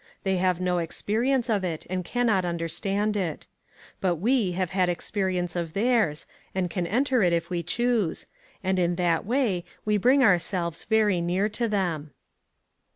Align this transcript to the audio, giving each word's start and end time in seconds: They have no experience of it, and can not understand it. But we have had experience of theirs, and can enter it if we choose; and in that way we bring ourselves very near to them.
They 0.23 0.37
have 0.37 0.59
no 0.59 0.79
experience 0.79 1.47
of 1.47 1.63
it, 1.63 1.85
and 1.87 2.03
can 2.03 2.25
not 2.25 2.43
understand 2.43 3.15
it. 3.15 3.45
But 3.99 4.15
we 4.15 4.53
have 4.53 4.71
had 4.71 4.89
experience 4.89 5.55
of 5.55 5.73
theirs, 5.73 6.25
and 6.55 6.71
can 6.71 6.87
enter 6.87 7.21
it 7.21 7.31
if 7.33 7.51
we 7.51 7.61
choose; 7.61 8.25
and 8.63 8.79
in 8.79 8.95
that 8.95 9.27
way 9.27 9.63
we 9.85 9.97
bring 9.97 10.23
ourselves 10.23 10.85
very 10.85 11.21
near 11.21 11.49
to 11.49 11.67
them. 11.67 12.13